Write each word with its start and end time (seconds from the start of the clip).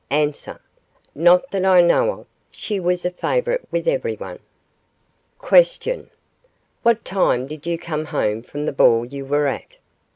A. 0.09 0.33
Not 1.13 1.51
that 1.51 1.63
I 1.63 1.79
knew 1.81 2.09
of. 2.11 2.25
She 2.49 2.79
was 2.79 3.05
a 3.05 3.11
favourite 3.11 3.61
with 3.71 3.87
everyone. 3.87 4.39
Q. 5.47 6.09
What 6.81 7.05
time 7.05 7.45
did 7.45 7.67
you 7.67 7.77
come 7.77 8.05
home 8.05 8.41
from 8.41 8.65
the 8.65 8.73
ball 8.73 9.05
you 9.05 9.25
were 9.27 9.45
at? 9.45 9.77